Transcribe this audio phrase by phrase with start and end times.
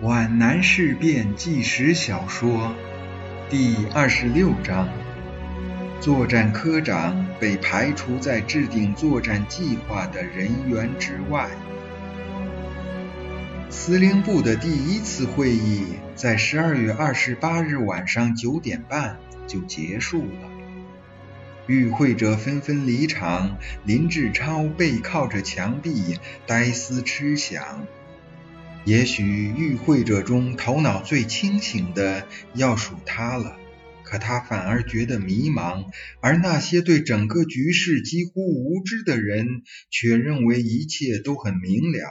[0.00, 2.72] 皖南事变纪实小说
[3.50, 4.88] 第二十六章：
[6.00, 11.48] 作战科长被排除在制定作战计划的人员之外。
[13.70, 19.18] 司令部的第一次会议在十二月二十八日晚上九点半
[19.48, 20.48] 就结束了，
[21.66, 27.84] 与会者纷纷离场，林志超背靠着墙壁，呆思痴想。
[28.88, 33.58] 也许与会者中头脑最清醒的要数他了，
[34.02, 35.90] 可他反而觉得迷茫；
[36.22, 42.08] 而那些对整个局势几乎无知的人，却认为一切都很明了。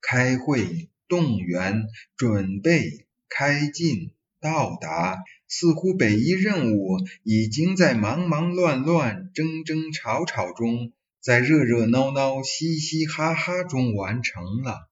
[0.00, 1.84] 开会、动员、
[2.16, 14.88] 准备、开进、到达，似乎北一任务已经在忙忙乱乱、争争吵吵中，在热热闹闹、嘻嘻哈哈中完成了。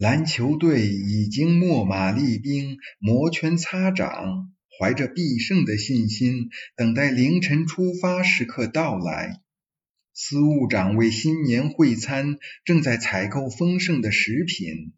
[0.00, 9.42] 篮球队已经秣马厉兵，摩拳擦掌，怀着必胜的信心，等待凌晨出发时刻到来。
[10.14, 14.94] 司务长为新年会餐，正在采购丰盛的食品。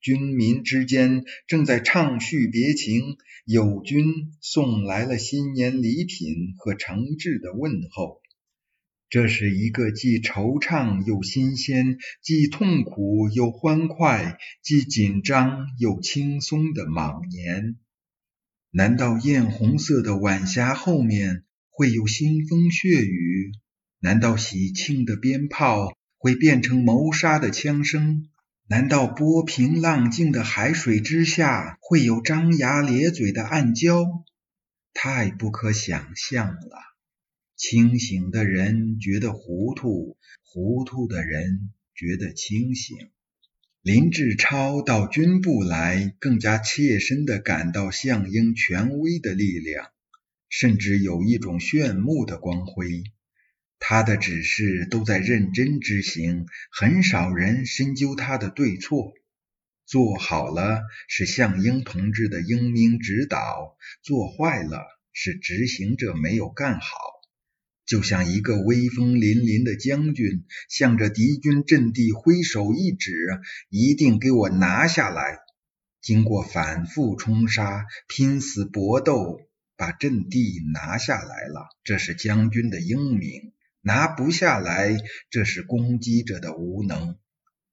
[0.00, 8.20] 军民之间正在畅叙别情，友军送来了新年礼品和诚挚的问候。
[9.10, 17.76] 这是一个既惆怅又新鲜，既痛苦又欢快，既紧张又轻松的卯年。
[18.70, 23.50] 难道艳红色的晚霞后面会有腥风血雨？
[23.98, 28.28] 难道喜庆的鞭炮会变成谋杀的枪声？
[28.68, 34.22] 难道波平浪静的海水之下会有张牙咧嘴的暗礁？
[34.94, 36.89] 太不可想象了。
[37.60, 42.96] 清醒的人觉得糊涂，糊涂的人觉得清醒。
[43.82, 49.90] 林志超到军部来，更加切身地感到项英权威的力量，
[50.48, 53.04] 甚至有一种炫目的光辉。
[53.78, 59.12] 他的指示都在认真执行，很少人深究他的对错。
[59.84, 67.19] 做好了是项英同志的英明指导，做坏了是执行者没有干好。
[67.90, 73.12] 就像一个威风凛凛的将军，向着敌军阵地挥手一指
[73.68, 75.40] ：“一定给我拿下来！”
[76.00, 79.40] 经过反复冲杀、拼死搏斗，
[79.76, 84.96] 把阵地拿下来了，这是将军的英明；拿不下来，
[85.28, 87.16] 这是攻击者的无能。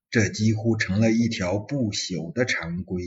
[0.10, 3.04] 这几乎成了一条不朽的常规。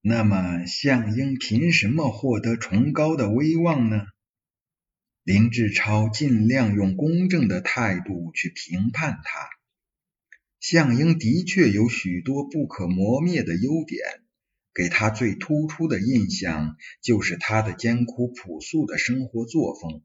[0.00, 4.06] 那么，项英凭什么获得崇高的威望呢？
[5.26, 9.48] 林志超尽量用公正的态度去评判他。
[10.60, 14.06] 项英的确有许多不可磨灭的优点，
[14.72, 20.04] 给他最突出的印象就是他的艰苦朴素的生活作风。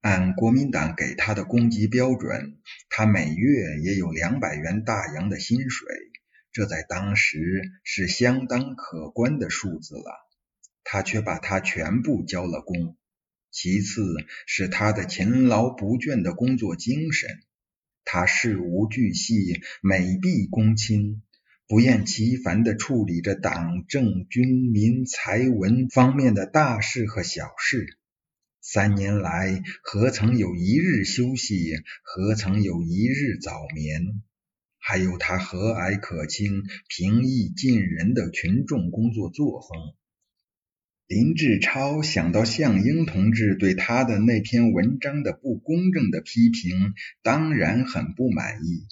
[0.00, 2.60] 按国民党给他的供给标准，
[2.90, 5.88] 他每月也有两百元大洋的薪水，
[6.52, 10.24] 这在当时是相当可观的数字了。
[10.84, 12.96] 他却把它全部交了公。
[13.54, 14.16] 其次
[14.46, 17.30] 是他的勤劳不倦的工作精神，
[18.04, 21.22] 他事无巨细，每必躬亲，
[21.68, 27.96] 不厌其烦地处理着党政军民财文方面的大事和小事。
[28.60, 31.76] 三年来，何曾有一日休息？
[32.02, 34.20] 何曾有一日早眠？
[34.78, 39.94] 还有他和蔼可亲、平易近人的群众工作作风。
[41.06, 48.86] 林志超想到项英同志对他的那篇文章的不公正的批评，当然很不满意。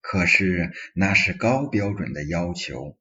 [0.00, 2.96] 可是那是高标准的要求，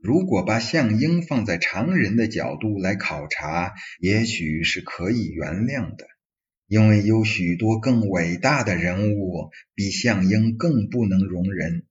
[0.00, 6.06] 如果把项英放在常人的角度来考察，也许是可以原谅的，
[6.68, 11.84] 因为有许多更伟大的人物比项英更不能容人。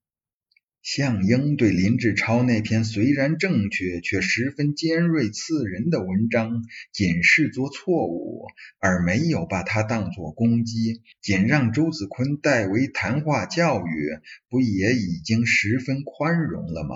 [0.89, 6.63] 项英对林志超那篇虽然正确却十分尖锐刺人的文章，
[6.93, 8.45] 仅视作错误，
[8.79, 14.17] 而没有把它当作攻击，仅让周子坤代为谈话教育，
[14.47, 16.95] 不也已经十分宽容了吗？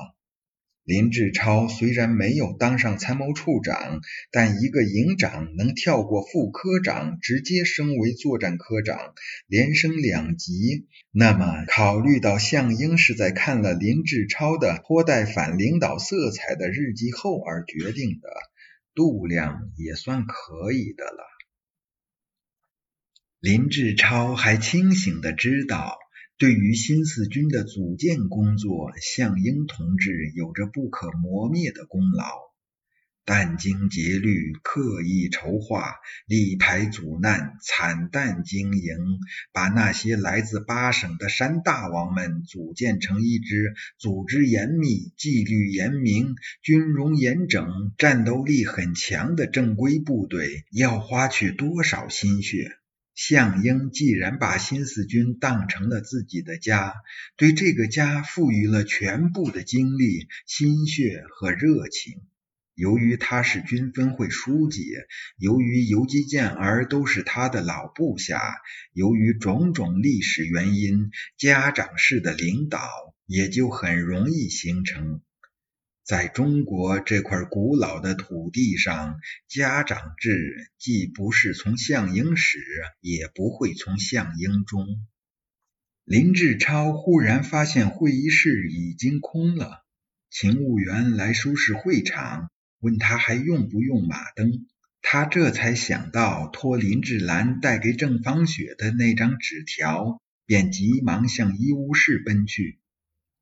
[0.92, 9.14] 林志超虽然没有当上参谋处长，但一个营长能跳过副科长，直接升为作战科长，
[9.48, 10.90] 连升两级。
[11.10, 18.30] 那么，考虑到项英是在看了林志超的颇带反领导色彩的日记后而决定的，
[18.94, 21.24] 度量也算可以的了。
[23.40, 26.01] 林志超还清醒的知道。
[26.42, 32.26] 对于新四军的组建工作，项英同志有着不可磨灭的功劳。
[33.28, 35.94] 殚精竭虑，刻意筹划，
[36.26, 38.98] 力排阻难，惨淡经营，
[39.54, 46.34] 把那些来自八省的山大王们组建成一支组织严密、纪律严明、
[46.64, 52.81] 军容严整、战斗力很强的正规部队，要花去多少心血？
[53.14, 56.94] 项英既然把新四军当成了自己的家，
[57.36, 62.22] 对这个家赋予了全部的精力、心血和热情。
[62.74, 64.86] 由于他是军分会书记，
[65.38, 68.40] 由于游击健儿都是他的老部下，
[68.94, 72.80] 由于种种历史原因，家长式的领导
[73.28, 75.22] 也就很容易形成。
[76.12, 82.60] 在中国这块古老的土地上，家长制既不是从项英始，
[83.00, 84.86] 也不会从项英终。
[86.04, 89.86] 林志超忽然发现会议室已经空了，
[90.30, 92.52] 勤务员来收拾会场。
[92.82, 94.68] 问他还用不用马灯，
[95.02, 102.81] 他这才想到托林志兰带给郑芳雪的那张纸条，便急忙向医务室奔去。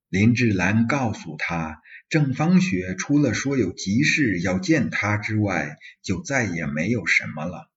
[0.10, 7.70] 林志兰告诉他，郑芳雪除了说有急事要见他之外，就再也没有什么了。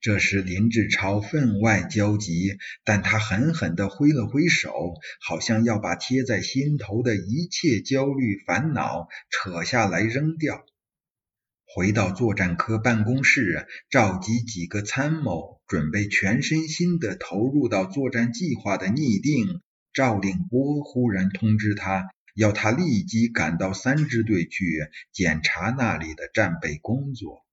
[0.00, 10.66] 这时林志超分外焦急，但他狠狠地挥了挥手，好像要把贴在心头的一切焦虑烦恼扯下来扔掉。
[11.64, 19.60] 回到作战科办公室，召集几个参谋，准备全身心地投入到作战计划的拟定。
[19.98, 27.44] 赵令波忽然通知他，要他立即赶到三支队去检查那里的战备工作。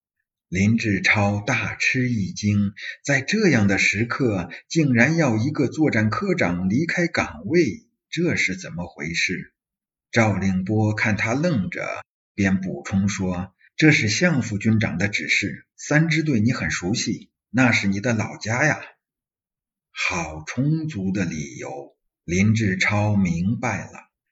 [0.48, 9.56] 林志超大吃一惊，在这样的时刻，竟然要一个作战科长离开岗位，这是怎么回事？
[10.12, 12.04] 赵令波看他愣着，
[12.36, 13.56] 便补充说。
[13.76, 15.66] 这是项副军长的指示。
[15.76, 18.80] 三支队你很熟悉，那是你的老家呀。
[19.90, 21.95] 好充足的理由，
[22.26, 23.92] 林志超明白了，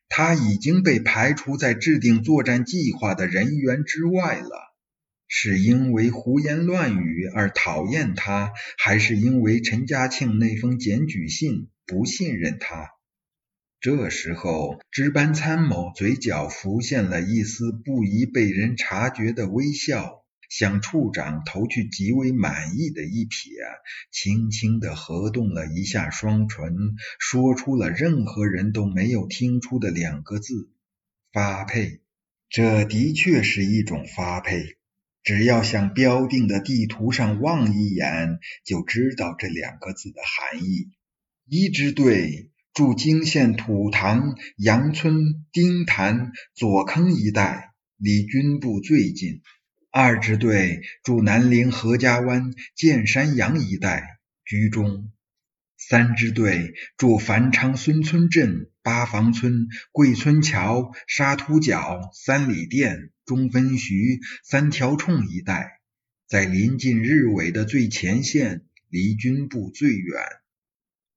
[0.09, 4.73] 他已经被排除在制定作战计划的人员之外了。
[5.27, 12.89] 是因为胡言乱语而讨厌他，还是因为陈家庆那封检举信不信任他？
[13.79, 20.22] 这时候，值班参谋嘴角浮现了一丝不宜被人察觉的微笑，
[20.55, 23.50] 向处长投去极为满意的一瞥，
[24.11, 30.69] 轻轻地合动了一下双唇，说出了任何人都没有听出的两个字
[31.33, 32.01] ：“发配。”
[32.50, 34.77] 这的确是一种发配，
[35.23, 40.91] 只要向标定的地图上望一眼，就知道这两个字的含义。
[41.50, 42.51] 一支队。
[42.75, 49.44] 驻泾县土塘杨村丁潭左坑一带，离军部最近。
[49.95, 55.11] 二支队驻南陵何家湾建山阳一带，居中。
[55.77, 65.79] 三支队驻繁昌孙村镇八房村桂村桥沙土角三里店中分徐三条冲一带，
[66.27, 70.23] 在临近日伪的最前线，离军部最远。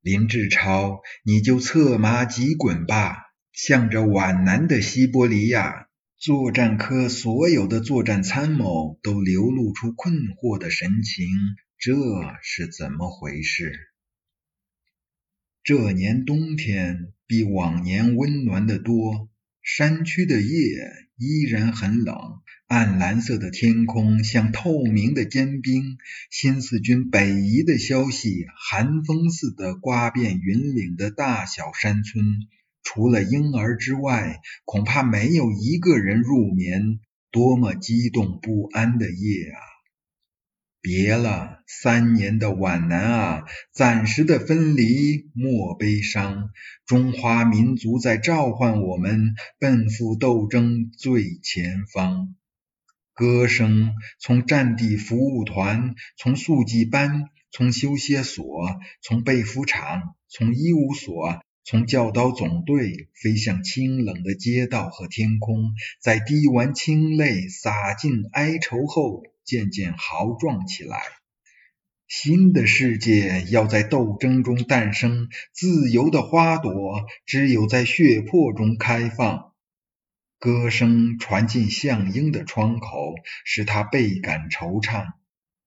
[0.02, 3.17] 林志超，你就策马急滚吧，
[3.55, 5.86] 向着皖南的西伯利亚。
[6.26, 11.28] 作战科所有的作战参谋都流露出困惑的神情，
[11.78, 11.95] 这
[12.42, 13.73] 是怎么回事？
[15.62, 19.28] 这年冬天比往年温暖得多，
[19.62, 20.49] 山区的夜
[21.16, 22.16] 依然很冷。
[22.66, 25.97] 暗蓝色的天空像透明的坚冰，
[26.33, 32.25] 新四军北移的消息寒风似的刮遍云岭的大小山村。
[32.87, 37.00] 除了婴儿之外，恐怕没有一个人入眠。
[37.33, 39.59] 多么激动不安的夜啊！
[40.81, 46.50] 别了，三年的皖南啊，暂时的分离莫悲伤。
[46.87, 52.35] 中华民族在召唤我们，奔赴斗争最前方。
[53.12, 58.47] 歌声从战地服务团，从速记班，从修歇所，
[59.02, 70.96] 从被服厂，从医务所，从教导总队，飞向清冷的街道和天空，在滴完清泪、洒尽哀愁后，渐渐豪壮起来。
[72.06, 79.52] 新的世界要在斗争中诞生，自由的花朵只有在血泊中开放。
[80.38, 85.06] 歌声传进向英的窗口，使他倍感惆怅。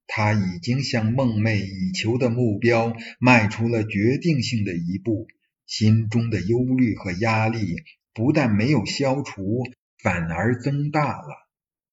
[0.07, 5.27] 他已经向梦寐以求的目标迈出了决定性的一步，
[5.69, 7.75] 心中的忧虑和压力
[8.15, 9.63] 不但没有消除，
[10.01, 11.27] 反而增大了。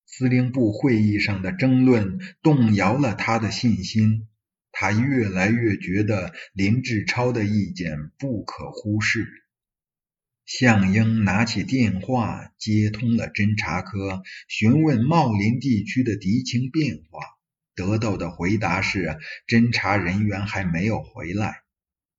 [0.07, 4.29] 司令部会议上的争论动摇了他的信心，
[4.73, 9.29] 他越来越觉得林志超的意见不可忽视。
[10.47, 17.21] 项英拿起电话接通了侦察科，询问茂林地区的敌情变化，
[17.75, 21.66] 得到的回答是侦察人员还没有回来。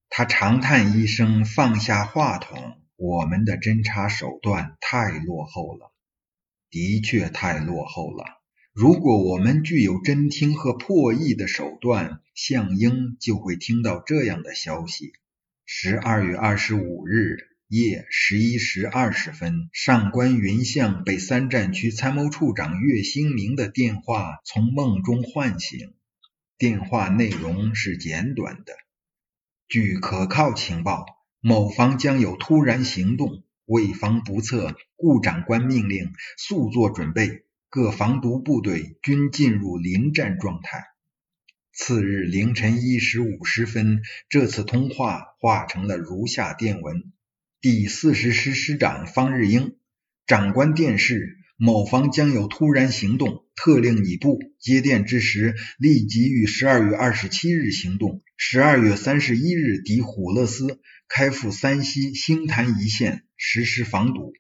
[0.10, 5.92] 他长叹一声，放下话筒：“我们的侦察手段太落后了，
[6.70, 8.26] 的确太落后了。
[8.74, 15.14] 如果我们具有侦听和破译的手段，项英就会听到这样的消息：
[15.66, 17.38] 十二月二十五日。”
[17.70, 25.94] 夜十一时二十分，上官云相被三战区参谋处长岳兴明的电话从梦中唤醒。
[26.58, 28.72] 电话内容是简短的：
[29.70, 31.06] 据可靠情报，
[31.42, 40.86] 某方将有突然行动，为防不测，顾长官命令速做准备，各防毒部队均进入临战状态。
[41.74, 47.12] 次日凌晨一时五十分，这次通话化成了如下电文。
[47.60, 49.76] 第四十师师长方日英，
[50.26, 64.34] 长官电示：某方将有突然行动，特令你部接电之时，立即于十二月二十七日行动，十二月三十一日抵虎勒斯，开赴山西星坛一线，实施防堵。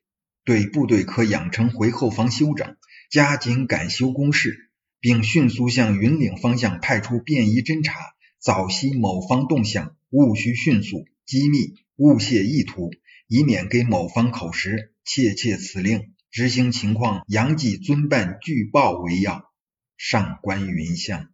[0.45, 2.77] 对部队可养成回后方休整，
[3.09, 4.69] 加紧赶修工事，
[4.99, 7.95] 并迅速向云岭方向派出便衣侦察，
[8.39, 12.91] 早悉某方动向，务需迅速机密，勿泄意图。
[13.29, 19.51] 以免给某方口实，切切此令，执行情况杨继遵办据报为要。
[19.97, 21.31] 上官云相。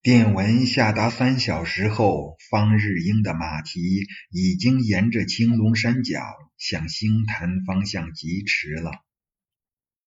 [0.00, 3.80] 电文下达三小时后，方日英的马蹄
[4.30, 6.20] 已经沿着青龙山脚
[6.56, 8.92] 向星潭方向疾驰了。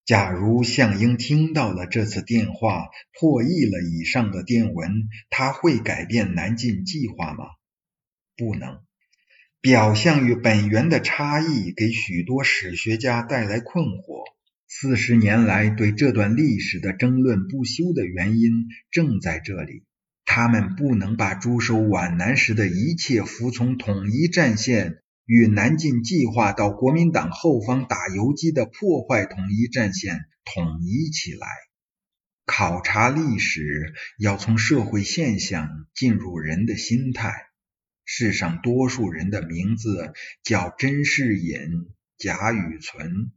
[0.05, 2.85] 假如项英听到了这次电话，
[3.19, 7.43] 破译了以上的电文，他会改变南进计划吗？
[8.37, 8.79] 不能。
[9.59, 14.36] 表象与本源的差异给许多史学家带来困惑。
[14.67, 19.83] 四十年来对这段历史的争论不休的原因正在这里。
[20.25, 31.47] 他们不能把驻守皖南时的一切服从统一战线与南进计划到国民党后方打游击的破坏统一战线统一起来。
[32.45, 37.47] 考察历史要从社会现象进入人的心态。
[38.09, 43.31] 世上多数人的名字叫甄士隐、贾雨村，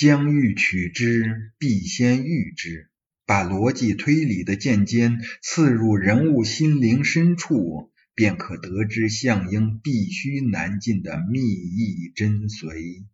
[0.00, 2.88] 将欲取之，必先予之。
[3.26, 13.04] 把逻辑推理的剑尖刺入人物心灵深处，便可得知项英必须难尽的秘意真髓。